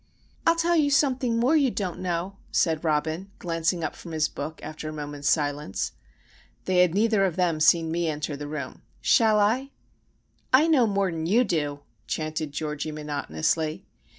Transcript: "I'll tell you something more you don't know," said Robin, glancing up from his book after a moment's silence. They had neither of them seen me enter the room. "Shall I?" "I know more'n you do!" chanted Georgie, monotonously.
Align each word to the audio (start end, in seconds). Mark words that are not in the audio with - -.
"I'll 0.47 0.55
tell 0.55 0.75
you 0.75 0.89
something 0.89 1.37
more 1.37 1.55
you 1.55 1.69
don't 1.69 1.99
know," 1.99 2.37
said 2.51 2.83
Robin, 2.83 3.29
glancing 3.37 3.83
up 3.83 3.95
from 3.95 4.13
his 4.13 4.27
book 4.29 4.59
after 4.63 4.89
a 4.89 4.91
moment's 4.91 5.29
silence. 5.29 5.91
They 6.65 6.77
had 6.79 6.95
neither 6.95 7.23
of 7.23 7.35
them 7.35 7.59
seen 7.59 7.91
me 7.91 8.07
enter 8.07 8.35
the 8.35 8.47
room. 8.47 8.81
"Shall 8.99 9.39
I?" 9.39 9.69
"I 10.51 10.65
know 10.65 10.87
more'n 10.87 11.27
you 11.27 11.43
do!" 11.43 11.81
chanted 12.07 12.51
Georgie, 12.51 12.91
monotonously. 12.91 13.85